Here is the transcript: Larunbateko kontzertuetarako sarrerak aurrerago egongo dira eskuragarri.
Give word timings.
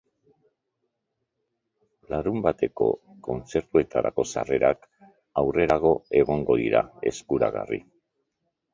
Larunbateko 2.13 2.87
kontzertuetarako 3.29 4.27
sarrerak 4.33 4.91
aurrerago 5.45 5.95
egongo 6.25 6.61
dira 6.67 6.87
eskuragarri. 7.15 7.85